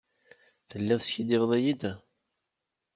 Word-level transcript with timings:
Telliḍ 0.69 0.99
teskiddibeḍ-iyi-d? 1.01 1.83